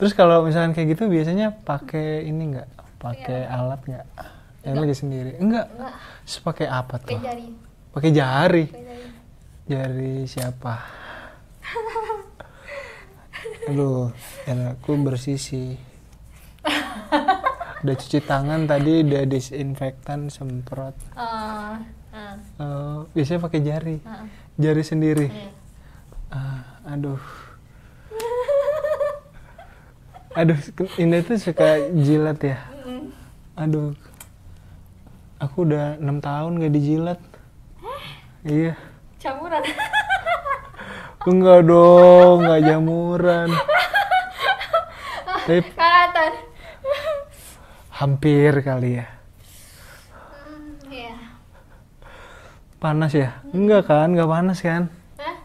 Terus 0.00 0.12
kalau 0.16 0.44
misalkan 0.44 0.72
kayak 0.72 0.96
gitu 0.96 1.06
biasanya 1.08 1.52
pakai 1.52 2.24
ini 2.24 2.54
enggak? 2.54 2.68
Pakai 2.96 3.44
alat 3.44 3.80
enggak? 3.84 4.06
Yang 4.64 4.76
lagi 4.80 4.94
sendiri. 4.96 5.32
Enggak. 5.36 5.66
Enggak. 5.68 5.94
Terus 6.24 6.38
pakai 6.40 6.66
apa 6.68 6.94
tuh? 6.96 7.08
jari 7.12 7.18
Pakai 7.18 7.26
jari. 7.28 7.46
Pakai 7.94 8.10
jari 8.10 8.64
Jari 9.64 10.28
siapa? 10.28 10.76
Aduh, 13.64 14.12
aku 14.44 14.92
bersih 15.00 15.40
udah 17.84 17.96
cuci 17.96 18.20
tangan 18.24 18.68
tadi, 18.68 19.04
udah 19.04 19.24
disinfektan, 19.24 20.28
semprot. 20.28 20.92
Ah, 21.16 21.80
ah, 22.12 22.36
Eh, 22.60 22.98
biasanya 23.16 23.40
pakai 23.40 23.60
jari, 23.64 23.96
ah. 24.04 24.28
jari 24.60 24.82
sendiri. 24.84 25.28
Ah, 26.28 26.80
aduh. 26.88 27.20
Aduh, 30.36 30.60
Indah 31.00 31.24
tuh 31.24 31.40
suka 31.40 31.88
jilat 32.04 32.40
ya. 32.44 32.60
Aduh, 33.56 33.96
aku 35.40 35.64
udah 35.64 35.96
enam 35.96 36.20
tahun 36.20 36.60
gak 36.60 36.72
dijilat. 36.72 37.20
Iya. 38.44 38.76
campuran 39.16 39.64
Enggak 41.24 41.64
dong, 41.64 42.44
enggak 42.44 42.60
jamuran. 42.68 43.48
Tapi 45.48 45.60
karatan 45.72 46.32
hampir 47.88 48.52
kali 48.60 49.00
ya. 49.00 49.06
iya 50.92 51.16
Panas 52.76 53.16
ya? 53.16 53.40
Enggak 53.56 53.88
kan, 53.88 54.12
enggak 54.12 54.28
panas 54.28 54.60
kan? 54.60 54.92
Hah? 55.16 55.36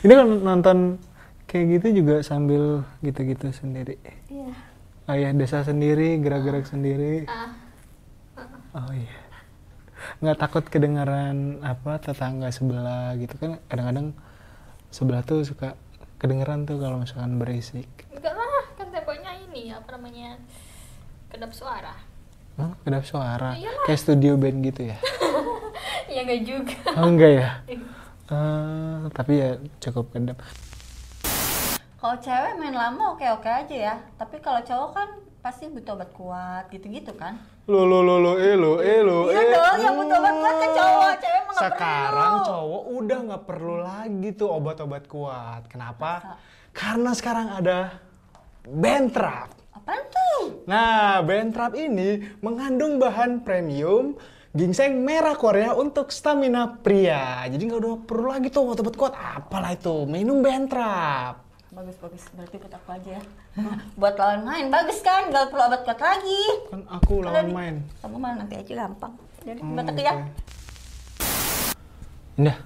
Ini 0.00 0.12
kan 0.16 0.28
nonton 0.40 0.78
kayak 1.44 1.64
gitu 1.76 2.00
juga 2.00 2.24
sambil 2.24 2.80
gitu-gitu 3.04 3.52
sendiri. 3.52 4.00
iya 4.32 4.56
Oh 5.04 5.12
iya, 5.12 5.36
desa 5.36 5.60
sendiri, 5.60 6.16
gerak-gerak 6.16 6.64
sendiri. 6.64 7.28
ah 7.28 7.52
Oh 8.74 8.90
iya. 8.90 9.14
Nggak 10.18 10.38
takut 10.42 10.64
kedengaran 10.66 11.62
apa 11.62 12.02
tetangga 12.02 12.50
sebelah 12.50 13.14
gitu 13.16 13.38
kan? 13.38 13.62
Kadang-kadang 13.70 14.10
sebelah 14.90 15.22
tuh 15.22 15.46
suka 15.46 15.78
kedengeran 16.18 16.66
tuh 16.66 16.82
kalau 16.82 16.98
misalkan 16.98 17.38
berisik. 17.38 17.86
enggak 18.10 18.34
lah 18.34 18.64
kan 18.74 18.90
temboknya 18.90 19.30
ini 19.46 19.70
apa 19.70 19.88
namanya 19.94 20.40
kedap 21.30 21.52
suara 21.54 21.94
Oh, 22.54 22.70
kedap 22.86 23.02
suara. 23.02 23.58
Iyalah. 23.58 23.82
Kayak 23.86 23.98
studio 23.98 24.38
band 24.38 24.62
gitu 24.62 24.86
ya? 24.90 24.96
ya 26.14 26.20
enggak 26.22 26.40
juga 26.46 26.76
Oh 26.94 27.10
enggak 27.10 27.32
ya? 27.34 27.48
Eh, 28.30 28.98
tapi 29.10 29.32
ya 29.42 29.50
cukup 29.82 30.14
kedap. 30.14 30.38
Kalau 32.04 32.20
cewek 32.20 32.60
main 32.60 32.76
lama 32.76 33.16
oke-oke 33.16 33.48
aja 33.48 33.72
ya. 33.72 33.94
Tapi 34.20 34.36
kalau 34.44 34.60
cowok 34.60 34.90
kan 34.92 35.08
pasti 35.40 35.72
butuh 35.72 35.96
obat 35.96 36.12
kuat 36.12 36.68
gitu-gitu 36.68 37.16
kan. 37.16 37.40
Lo 37.64 37.88
lo 37.88 38.04
lo 38.04 38.20
lo 38.20 38.32
eh 38.36 38.52
lo 38.60 38.76
eh 38.84 39.00
lo 39.00 39.32
Iya 39.32 39.40
dong, 39.56 39.76
yang 39.80 39.96
butuh 39.96 40.16
obat 40.20 40.34
kuat 40.36 40.54
kan 40.60 40.70
cowok. 40.76 41.12
Cewek 41.16 41.42
mah 41.48 41.54
Sekarang 41.64 42.32
perlu. 42.36 42.48
cowok 42.52 42.82
udah 42.92 43.18
nggak 43.24 43.44
perlu 43.48 43.76
lagi 43.80 44.28
tuh 44.36 44.48
obat-obat 44.52 45.04
kuat. 45.08 45.62
Kenapa? 45.72 46.36
Karena 46.76 47.10
sekarang 47.16 47.46
ada 47.56 47.96
Bentrap. 48.68 49.48
Apaan 49.72 50.04
tuh? 50.12 50.60
Nah, 50.68 51.24
Bentrap 51.24 51.72
ini 51.72 52.20
mengandung 52.44 53.00
bahan 53.00 53.40
premium 53.48 54.12
ginseng 54.52 55.00
merah 55.08 55.40
Korea 55.40 55.72
untuk 55.72 56.12
stamina 56.12 56.68
pria. 56.84 57.48
Jadi 57.48 57.64
nggak 57.64 57.80
udah 57.80 57.96
perlu 58.04 58.28
lagi 58.28 58.52
tuh 58.52 58.68
obat-obat 58.68 58.92
kuat. 58.92 59.16
Apalah 59.16 59.72
itu, 59.72 60.04
minum 60.04 60.44
Bentrap. 60.44 61.43
Bagus 61.74 61.98
bagus, 61.98 62.22
berarti 62.38 62.54
ikut 62.54 62.70
aku 62.70 62.88
aja 62.94 63.10
ya. 63.18 63.22
Buat 64.00 64.14
lawan 64.14 64.46
main 64.46 64.66
bagus 64.70 65.02
kan, 65.02 65.26
gak 65.34 65.50
perlu 65.50 65.66
obat 65.66 65.82
kuat 65.82 65.98
lagi. 65.98 66.42
Kan 66.70 66.82
aku 66.86 67.14
lawan 67.26 67.50
main. 67.50 67.74
Kamu 67.98 68.16
mah 68.16 68.32
nanti 68.38 68.54
aja 68.54 68.86
gampang. 68.86 69.14
Jadi 69.42 69.58
Hmm, 69.60 69.74
buat 69.74 69.86
aku 69.90 70.00
ya. 70.00 70.14
Indah, 72.38 72.56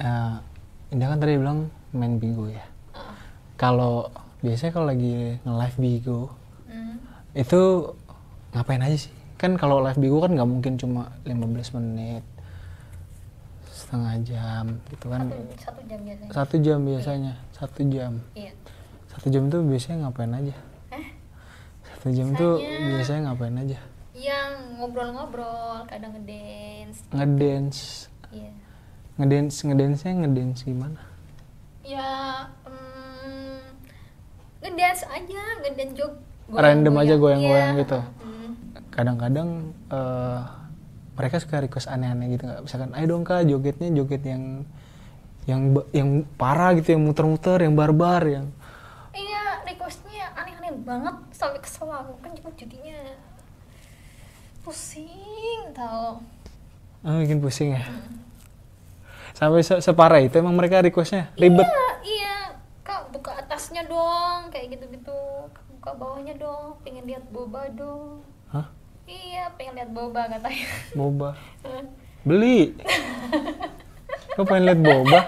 eh, 0.00 0.34
Indah 0.96 1.06
kan 1.12 1.18
tadi 1.20 1.32
bilang 1.36 1.58
main 1.92 2.16
Bigo 2.16 2.48
ya. 2.48 2.64
Kalau 3.60 4.08
biasanya 4.40 4.72
kalau 4.72 4.86
lagi 4.88 5.36
nge-live 5.44 5.78
Bigo, 5.78 6.20
itu 7.36 7.60
ngapain 8.56 8.80
aja 8.80 8.96
sih? 8.96 9.12
Kan 9.36 9.60
kalau 9.60 9.84
live 9.84 10.00
Bigo 10.00 10.24
kan 10.24 10.32
nggak 10.32 10.48
mungkin 10.48 10.72
cuma 10.80 11.12
15 11.28 11.76
menit, 11.76 12.24
setengah 13.94 14.16
jam 14.26 14.64
gitu 14.90 15.06
kan. 15.06 15.20
satu, 15.22 15.38
satu 15.54 15.80
jam 15.86 15.98
biasanya 16.02 16.30
Satu 16.34 16.54
jam 16.58 16.78
biasanya, 16.82 17.32
satu 17.54 17.80
jam. 17.86 18.12
iya 18.34 18.52
Satu 19.06 19.26
jam 19.30 19.42
tuh 19.46 19.62
biasanya 19.62 19.96
ngapain 20.02 20.32
aja? 20.34 20.54
eh 20.90 21.06
Satu 21.86 22.08
jam 22.10 22.28
tuh 22.34 22.54
Biasanya- 22.58 22.90
biasanya 22.90 23.20
ngapain 23.24 23.54
aja? 23.56 23.78
yang 24.12 24.50
ngobrol-ngobrol 24.76 25.46
kadang 25.84 26.10
ngedance 26.12 27.02
Ngedance. 27.10 27.80
iya 28.30 28.50
ngedance 29.14 29.56
ngedance 29.60 30.02
nya 30.04 30.12
ngedance 30.16 30.60
gimana 30.64 30.98
ya 31.82 32.10
mm, 32.62 33.58
ngedance 34.60 35.02
aja 35.04 35.42
ngedance 35.60 35.94
jog 35.94 36.14
random 36.48 36.94
aja 36.96 37.14
goyang-goyang 37.16 37.74
Iya. 37.74 37.80
gitu 37.80 37.98
Mm. 38.20 38.50
kadang-kadang 38.88 39.48
eh, 39.88 40.40
mereka 41.14 41.36
suka 41.38 41.62
request 41.62 41.86
aneh-aneh 41.88 42.26
gitu 42.34 42.44
nggak? 42.46 42.60
Misalkan 42.66 42.90
ayo 42.96 43.06
dong 43.06 43.24
kak 43.24 43.46
jogetnya 43.46 43.88
joget 43.94 44.22
yang 44.26 44.42
yang 45.44 45.62
yang 45.92 46.08
parah 46.40 46.72
gitu 46.74 46.96
yang 46.96 47.02
muter-muter 47.04 47.60
yang 47.60 47.76
barbar 47.76 48.22
yang 48.24 48.46
iya 49.12 49.60
requestnya 49.62 50.32
aneh-aneh 50.34 50.72
banget 50.82 51.16
sampai 51.36 51.60
kesel 51.60 51.88
aku 51.88 52.16
kan 52.18 52.32
cuma 52.34 52.50
jadinya. 52.56 52.98
Pusing 54.64 55.76
tau. 55.76 56.24
Ah, 57.04 57.20
bikin 57.20 57.38
pusing 57.38 57.76
ya? 57.76 57.84
Sampai 59.36 59.60
se- 59.66 59.82
separah 59.82 60.22
itu 60.22 60.34
emang 60.38 60.54
mereka 60.56 60.80
requestnya? 60.80 61.28
Ribet? 61.36 61.68
Iya 61.68 61.86
iya. 62.06 62.36
Kak 62.86 63.12
buka 63.12 63.36
atasnya 63.36 63.82
dong 63.84 64.48
kayak 64.48 64.78
gitu-gitu. 64.78 65.20
Buka 65.78 65.90
bawahnya 66.00 66.34
dong 66.38 66.80
pengen 66.84 67.04
lihat 67.04 67.24
boba 67.28 67.68
dong? 67.72 68.24
Iya 69.06 69.52
pengen 69.54 69.74
lihat 69.74 69.90
boba 69.90 70.22
katanya. 70.28 70.66
Boba? 70.92 71.30
Beli. 72.28 72.72
Kau 74.32 74.42
pengen 74.42 74.64
lihat 74.66 74.80
boba? 74.80 75.18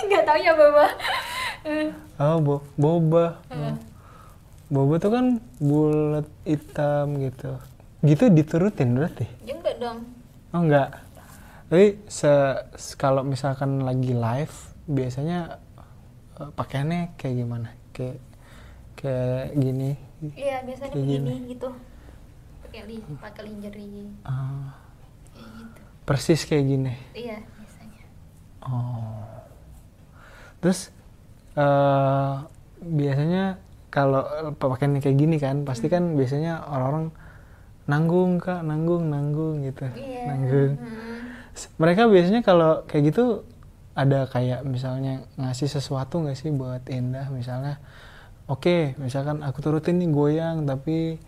Nggak 0.00 0.22
tahu 0.24 0.38
ya 0.38 0.52
boba. 0.52 0.86
Oh 2.18 2.36
bo- 2.38 2.66
boba. 2.74 3.24
Oh. 3.48 3.74
boba 4.68 4.94
tuh 4.96 5.10
kan 5.10 5.26
bulat 5.58 6.26
hitam 6.42 7.16
gitu. 7.18 7.50
Gitu 8.00 8.24
diturutin 8.28 8.94
berarti? 8.94 9.26
Ya 9.42 9.54
enggak 9.54 9.76
dong. 9.78 9.98
Oh 10.50 10.60
enggak. 10.60 10.90
Tapi 11.68 12.00
se, 12.06 12.30
se- 12.74 12.96
kalau 12.96 13.20
misalkan 13.22 13.80
lagi 13.80 14.10
live 14.10 14.54
biasanya 14.86 15.60
eh, 16.36 16.50
pakaiannya 16.50 17.14
kayak 17.14 17.36
gimana? 17.36 17.68
Kayak 17.92 18.18
kayak 18.94 19.54
gini. 19.54 19.90
iya 20.34 20.62
biasanya 20.62 20.90
Kayak 20.90 20.98
begini 20.98 21.30
gini. 21.32 21.50
gitu 21.52 21.68
pakai 22.78 22.94
li 22.94 22.98
pakai 23.18 23.42
lingerie 23.42 24.06
kayak 25.34 25.50
gitu 25.58 25.82
persis 26.06 26.40
kayak 26.46 26.64
gini. 26.64 26.94
iya 27.18 27.42
biasanya 27.42 28.02
Oh. 28.68 29.24
Terus 30.60 30.94
eh 31.58 32.34
biasanya 32.78 33.58
kalau 33.90 34.22
eh, 34.22 34.52
pakaiannya 34.54 35.00
kayak 35.00 35.18
gini 35.18 35.36
kan, 35.40 35.66
pasti 35.66 35.90
kan 35.90 36.14
biasanya 36.14 36.68
orang-orang 36.68 37.10
nanggung 37.88 38.36
kak, 38.36 38.60
nanggung, 38.62 39.08
nanggung 39.08 39.64
gitu, 39.64 39.88
iya 39.96 40.28
nanggung. 40.28 40.76
Hmm. 40.76 41.80
Mereka 41.80 42.06
biasanya 42.12 42.40
kalau 42.44 42.84
kayak 42.84 43.14
gitu 43.14 43.42
ada 43.96 44.28
kayak 44.30 44.62
misalnya 44.68 45.26
ngasih 45.40 45.66
sesuatu 45.66 46.22
nggak 46.22 46.38
sih 46.38 46.52
buat 46.54 46.86
Indah 46.86 47.32
misalnya 47.34 47.82
oke 48.46 48.94
misalkan 49.02 49.42
aku 49.42 49.58
turutin 49.58 49.98
nih 49.98 50.10
goyang 50.14 50.62
tapi 50.62 51.18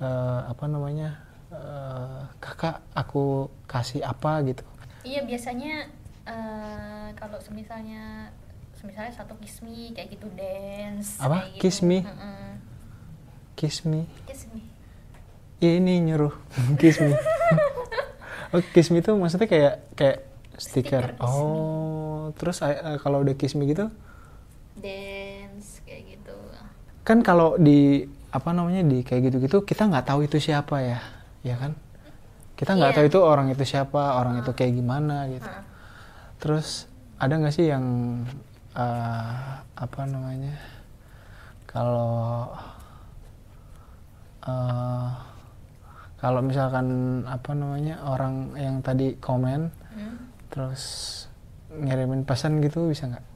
eh, 0.00 0.40
apa 0.48 0.64
namanya 0.66 1.20
eh, 1.48 2.20
kakak 2.40 2.80
aku 2.92 3.46
kasih 3.64 4.00
apa 4.02 4.40
gitu 4.42 4.64
Iya 5.00 5.24
biasanya 5.24 5.88
eh, 6.24 7.08
kalau 7.14 7.40
semisalnya 7.40 8.28
semisalnya 8.76 9.12
satu 9.12 9.36
kiss 9.40 9.60
me 9.60 9.92
kayak 9.92 10.16
gitu 10.16 10.28
dance 10.32 11.16
Apa? 11.16 11.44
kayak 11.44 11.52
gitu. 11.52 11.62
Kiss 11.62 11.78
me? 11.80 11.98
Mm-mm. 12.00 12.48
kiss 13.54 13.76
me 13.84 14.00
kiss 14.24 14.44
me 14.50 14.60
Iya 15.60 15.76
ini 15.76 16.00
nyuruh 16.00 16.32
kiss 16.80 16.96
me. 16.98 17.12
oh 18.56 18.60
kiss 18.72 18.88
me 18.88 19.00
itu 19.00 19.12
maksudnya 19.12 19.44
kayak 19.44 19.74
kayak 19.92 20.18
stiker. 20.56 21.12
Me. 21.12 21.20
oh 21.20 22.32
terus 22.36 22.60
eh, 22.60 22.96
kalau 22.98 23.20
udah 23.20 23.36
kiss 23.36 23.52
me 23.52 23.68
gitu 23.68 23.92
dance 24.76 25.84
kayak 25.84 26.16
gitu 26.16 26.36
kan 27.02 27.20
kalau 27.20 27.56
di 27.56 28.08
apa 28.30 28.50
namanya 28.50 28.82
di 28.82 29.02
kayak 29.02 29.28
gitu-gitu 29.28 29.62
kita 29.62 29.86
nggak 29.86 30.06
tahu 30.06 30.22
itu 30.24 30.38
siapa 30.38 30.78
ya, 30.80 30.98
ya 31.42 31.56
kan? 31.56 31.74
Kita 32.54 32.76
nggak 32.76 32.92
Iya. 32.92 32.96
tahu 32.96 33.06
itu 33.08 33.18
orang 33.20 33.46
itu 33.48 33.64
siapa, 33.64 34.14
orang 34.14 34.38
itu 34.38 34.50
kayak 34.52 34.72
gimana 34.72 35.26
gitu. 35.26 35.44
Heeh. 35.44 35.64
Terus 36.38 36.86
ada 37.16 37.34
nggak 37.34 37.52
sih 37.52 37.66
yang 37.66 37.84
eh, 38.72 39.34
apa 39.74 40.00
namanya? 40.06 40.54
Kalau 41.66 42.52
eh, 44.42 45.08
kalau 46.16 46.40
misalkan 46.40 46.86
apa 47.24 47.50
namanya 47.52 48.04
orang 48.04 48.52
yang 48.54 48.78
tadi 48.80 49.16
komen 49.16 49.72
Hmm. 49.90 50.30
terus 50.48 50.82
ngirimin 51.72 52.22
pesan 52.22 52.60
gitu 52.60 52.86
bisa 52.86 53.08
nggak? 53.08 53.26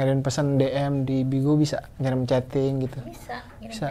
Ngirimin 0.00 0.24
pesan 0.24 0.56
DM 0.56 1.04
di 1.04 1.28
Bigo 1.28 1.60
bisa, 1.60 1.84
ngirim 2.00 2.24
chatting 2.24 2.80
gitu. 2.80 3.04
bisa 3.04 3.44
kirim 3.60 3.68
Bisa. 3.68 3.86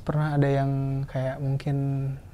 pernah 0.00 0.32
ada 0.32 0.48
yang 0.48 1.04
kayak 1.04 1.36
mungkin 1.36 1.76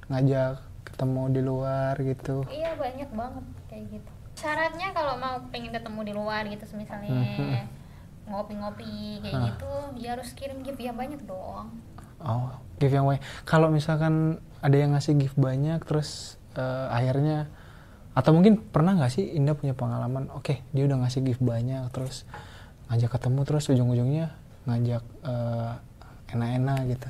ngajak 0.06 0.62
ketemu 0.86 1.22
di 1.28 1.40
luar 1.42 1.98
gitu. 1.98 2.46
iya 2.46 2.78
banyak 2.78 3.10
banget 3.10 3.44
kayak 3.66 3.84
gitu 3.90 4.10
syaratnya 4.38 4.94
kalau 4.94 5.18
mau 5.18 5.42
pengen 5.50 5.74
ketemu 5.74 6.00
di 6.06 6.12
luar 6.14 6.46
gitu 6.46 6.62
misalnya 6.78 7.10
Mhm. 7.10 7.66
ngopi-ngopi 8.24 9.20
kayak 9.20 9.34
Ah. 9.34 9.44
gitu 9.50 9.70
dia 9.98 10.08
harus 10.14 10.30
kirim 10.32 10.62
gift 10.62 10.78
yang 10.78 10.94
banyak 10.94 11.18
dong 11.26 11.82
Oh, 12.22 12.54
gift 12.78 12.94
yang 12.94 13.02
banyak. 13.02 13.18
Kalau 13.42 13.66
misalkan 13.66 14.38
ada 14.62 14.76
yang 14.78 14.94
ngasih 14.94 15.18
gift 15.18 15.34
banyak, 15.34 15.82
terus 15.82 16.38
eh, 16.54 16.86
akhirnya 16.88 17.50
atau 18.14 18.30
mungkin 18.30 18.62
pernah 18.62 18.94
nggak 18.94 19.10
sih 19.10 19.26
Indah 19.34 19.58
punya 19.58 19.74
pengalaman? 19.74 20.30
Oke, 20.30 20.62
dia 20.70 20.86
udah 20.86 21.02
ngasih 21.02 21.26
gift 21.26 21.42
banyak, 21.42 21.82
terus 21.90 22.22
ngajak 22.92 23.10
ketemu, 23.10 23.40
terus 23.42 23.64
ujung-ujungnya 23.66 24.26
ngajak 24.62 25.00
eh, 25.24 25.72
enak-enak 26.30 26.80
gitu. 26.92 27.08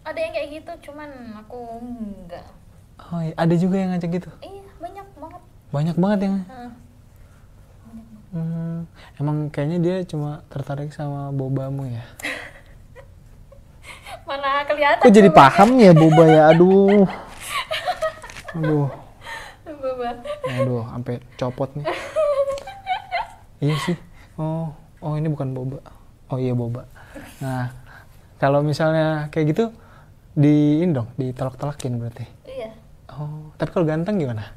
ada 0.00 0.18
yang 0.18 0.32
kayak 0.32 0.48
gitu 0.52 0.90
cuman 0.90 1.10
aku 1.38 1.58
enggak 1.78 2.46
Oh, 3.00 3.18
iya. 3.18 3.32
ada 3.34 3.54
juga 3.54 3.78
yang 3.78 3.94
ngajak 3.94 4.10
gitu. 4.12 4.30
iya 4.40 4.66
banyak 4.76 5.06
banget 5.14 5.42
Banyak 5.70 5.96
banget 5.96 6.18
yang. 6.20 6.36
Heeh. 6.42 6.70
Hmm, 8.30 8.78
emang 9.16 9.48
kayaknya 9.48 9.78
dia 9.78 9.96
cuma 10.04 10.42
tertarik 10.46 10.90
sama 10.90 11.30
bobamu 11.30 11.86
ya. 11.86 12.04
mana 14.28 14.62
kelihatan 14.62 15.02
Kok 15.02 15.10
jadi 15.10 15.30
paham 15.30 15.78
ya 15.78 15.90
boba 15.90 16.24
ya? 16.26 16.42
Aduh. 16.50 17.06
Aduh. 18.54 18.86
Boba. 19.64 20.10
Aduh, 20.60 20.82
sampai 20.86 21.14
copot 21.34 21.70
nih. 21.74 21.86
Iya 23.60 23.76
sih. 23.78 23.96
Oh, 24.34 24.72
oh 24.98 25.14
ini 25.14 25.28
bukan 25.28 25.52
boba. 25.52 25.78
Oh 26.26 26.36
iya 26.36 26.52
boba. 26.52 26.84
Nah, 27.38 27.68
kalau 28.36 28.60
misalnya 28.60 29.28
kayak 29.28 29.46
gitu 29.50 29.64
di 30.32 30.80
ini 30.80 30.90
dong, 30.90 31.10
ditolak-tolakin 31.14 31.96
berarti. 31.96 32.24
iya 32.46 32.70
Oh, 33.10 33.50
tapi 33.54 33.70
kalau 33.70 33.84
ganteng 33.84 34.16
gimana? 34.16 34.54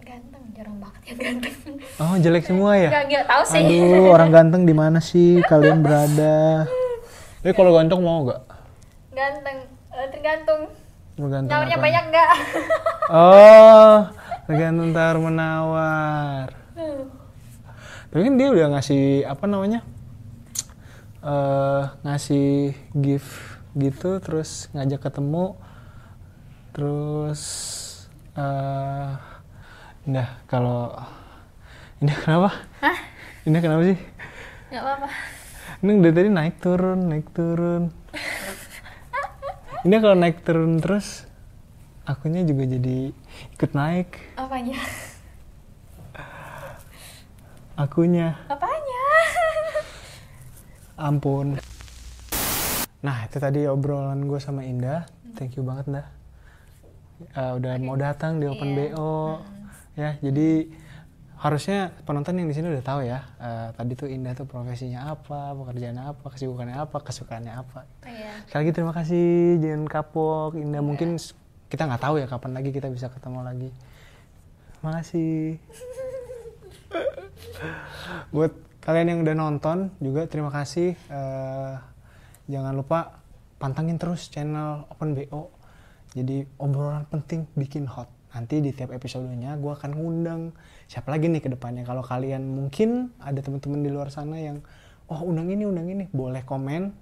ganteng 0.00 0.42
jarang 0.52 0.76
banget 0.76 1.02
ya 1.02 1.14
ganteng 1.16 1.54
Oh, 1.96 2.14
jelek 2.16 2.44
semua 2.44 2.74
ya? 2.74 2.90
nggak 2.90 3.04
nggak 3.08 3.24
tahu 3.26 3.42
sih 3.46 3.62
Aduh, 3.62 4.10
orang 4.10 4.30
ganteng 4.30 4.62
di 4.62 4.74
mana 4.74 4.98
sih 4.98 5.38
kalian 5.42 5.80
berada? 5.80 6.66
Tapi 7.40 7.52
kalau 7.52 7.72
ganteng 7.72 8.02
mau 8.02 8.22
nggak? 8.22 8.42
ganteng 9.10 9.56
Eh, 9.88 10.08
tergantung 10.12 10.60
Tergantung 11.16 11.48
nawarnya 11.48 11.78
banyak 11.78 12.04
nggak 12.06 12.30
Oh, 13.08 13.94
tergantung 14.44 14.90
tawar 14.92 15.16
menawar. 15.16 16.46
Tapi 18.10 18.20
kan 18.22 18.34
dia 18.38 18.48
udah 18.52 18.66
ngasih 18.76 19.26
apa 19.26 19.44
namanya? 19.46 19.80
eh 21.26 21.82
ngasih 22.06 22.70
gift 22.94 23.58
gitu, 23.74 24.22
terus 24.22 24.70
ngajak 24.70 25.10
ketemu, 25.10 25.58
terus 26.70 27.42
eh 28.38 29.10
Indah 30.06 30.38
kalau 30.46 30.94
Indah 31.98 32.14
kenapa? 32.22 32.50
Hah? 32.78 32.98
Indah 33.42 33.58
kenapa 33.58 33.82
sih? 33.90 33.98
nggak 34.70 34.82
apa-apa 34.82 35.08
Ini 35.82 35.92
dari 36.02 36.14
tadi 36.14 36.28
naik 36.30 36.54
turun, 36.62 37.00
naik 37.10 37.26
turun. 37.34 37.82
Ini 39.86 39.94
kalau 40.02 40.16
naik 40.18 40.42
turun 40.42 40.82
terus, 40.82 41.26
akunya 42.06 42.42
juga 42.42 42.66
jadi 42.66 43.14
ikut 43.54 43.70
naik. 43.74 44.38
apanya 44.38 44.78
Akunya, 47.76 48.32
apanya 48.48 49.02
ampun. 51.08 51.60
Nah 52.98 53.16
itu 53.22 53.36
tadi 53.36 53.68
obrolan 53.68 54.24
gue 54.24 54.40
sama 54.40 54.64
Indah. 54.64 55.04
Thank 55.36 55.54
you 55.54 55.62
banget 55.62 55.84
dah. 55.92 56.06
Eh, 57.30 57.52
udah 57.54 57.76
mau 57.78 57.94
datang 57.94 58.40
di 58.40 58.48
Open 58.48 58.72
Iya. 58.72 58.96
BO. 58.96 59.12
Ya 59.92 60.10
jadi 60.18 60.72
harusnya 61.36 61.78
penonton 62.02 62.32
yang 62.34 62.48
di 62.48 62.56
sini 62.56 62.68
udah 62.70 62.80
tahu 62.82 63.04
ya. 63.04 63.28
eh, 63.36 63.68
tadi 63.70 63.92
tuh 63.92 64.08
Indah 64.08 64.32
tuh 64.32 64.44
profesinya 64.44 65.12
apa, 65.12 65.52
pekerjaannya 65.54 66.04
apa, 66.06 66.24
kesibukannya 66.26 66.76
apa, 66.78 66.96
kesukaannya 66.98 67.52
apa. 67.52 67.84
iya 68.02 68.40
Sekali 68.46 68.60
lagi 68.62 68.72
terima 68.72 68.92
kasih, 68.92 69.28
jangan 69.60 69.84
kapok. 69.84 70.56
Indah 70.56 70.80
mungkin 70.80 71.20
s- 71.20 71.36
kita 71.68 71.84
nggak 71.84 72.00
tahu 72.00 72.16
ya 72.16 72.26
kapan 72.26 72.56
lagi 72.56 72.72
kita 72.72 72.88
bisa 72.88 73.12
ketemu 73.12 73.44
lagi. 73.44 73.68
Makasih. 74.80 75.60
Buat 78.34 78.52
kalian 78.82 79.06
yang 79.16 79.20
udah 79.26 79.34
nonton 79.36 79.90
juga 79.98 80.24
terima 80.30 80.48
kasih. 80.52 80.94
Eh, 81.10 81.74
jangan 82.46 82.72
lupa 82.76 83.20
pantengin 83.58 83.98
terus 83.98 84.28
channel 84.30 84.86
Open 84.92 85.16
BO. 85.16 85.52
Jadi 86.16 86.46
obrolan 86.56 87.04
penting 87.10 87.44
bikin 87.58 87.84
hot. 87.90 88.08
Nanti 88.32 88.60
di 88.60 88.72
tiap 88.72 88.92
episodenya 88.92 89.56
gue 89.56 89.72
akan 89.72 89.96
ngundang 89.96 90.52
siapa 90.88 91.12
lagi 91.12 91.28
nih 91.28 91.42
ke 91.44 91.48
depannya. 91.52 91.84
Kalau 91.84 92.04
kalian 92.04 92.44
mungkin 92.44 93.12
ada 93.20 93.40
teman-teman 93.40 93.80
di 93.84 93.90
luar 93.92 94.12
sana 94.12 94.36
yang 94.40 94.60
oh 95.08 95.20
undang 95.24 95.52
ini 95.52 95.64
undang 95.64 95.88
ini 95.88 96.04
boleh 96.12 96.44
komen. 96.44 96.92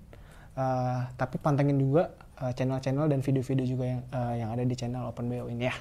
Eh, 0.54 1.00
tapi 1.18 1.36
pantengin 1.42 1.78
juga 1.78 2.14
eh, 2.42 2.52
channel-channel 2.54 3.10
dan 3.10 3.20
video-video 3.22 3.66
juga 3.66 3.84
yang 3.86 4.00
eh, 4.08 4.34
yang 4.42 4.48
ada 4.54 4.62
di 4.62 4.74
channel 4.78 5.10
Open 5.10 5.26
BO 5.26 5.50
ini 5.50 5.66
ya. 5.66 5.74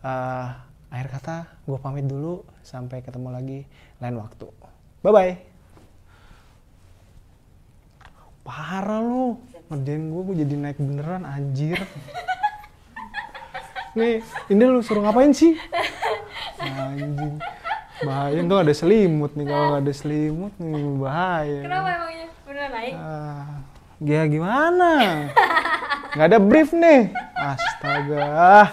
Eh, 0.00 0.69
akhir 0.90 1.08
kata 1.14 1.36
gue 1.70 1.78
pamit 1.78 2.04
dulu 2.04 2.42
sampai 2.66 2.98
ketemu 3.00 3.28
lagi 3.30 3.58
lain 4.02 4.16
waktu. 4.18 4.46
Bye 5.00 5.14
bye. 5.14 5.32
Parah 8.42 8.98
lu, 8.98 9.38
ngerjain 9.70 10.10
gue, 10.10 10.22
gue 10.26 10.36
jadi 10.42 10.54
naik 10.58 10.78
beneran 10.82 11.22
anjir. 11.22 11.78
Nih, 13.98 14.22
ini 14.50 14.62
lu 14.66 14.82
suruh 14.82 15.02
ngapain 15.02 15.30
sih? 15.30 15.54
Anjing. 16.58 17.38
Bahaya 18.00 18.40
tuh 18.46 18.58
ada 18.58 18.72
selimut 18.72 19.34
nih, 19.36 19.44
kalau 19.44 19.66
nggak 19.74 19.82
ada 19.84 19.92
selimut 19.92 20.54
nih 20.56 20.84
bahaya. 20.96 21.60
Kenapa 21.62 21.88
emangnya? 22.00 22.26
Beneran 22.48 22.70
naik? 22.72 22.94
Ah, 22.96 23.46
ya 24.00 24.22
gimana? 24.24 24.92
Nggak 26.16 26.26
ada 26.32 26.38
brief 26.40 26.70
nih. 26.72 27.12
Astaga. 27.36 28.72